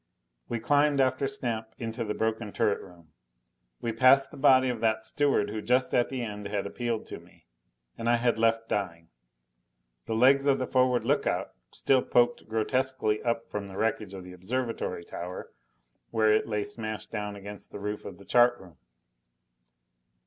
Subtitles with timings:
[0.49, 3.13] We climbed after Snap into the broken turret room.
[3.81, 7.19] We passed the body of that steward who just at the end had appealed to
[7.19, 7.45] me
[7.99, 9.09] and I had left dying.
[10.07, 14.33] The legs of the forward lookout still poked grotesquely up from the wreckage of the
[14.33, 15.51] observatory tower
[16.09, 18.77] where it lay smashed down against the roof of the chart room.